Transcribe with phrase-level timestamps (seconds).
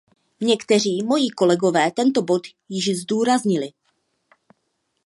[0.41, 3.69] Někteří moji kolegové tento bod již zdůraznili.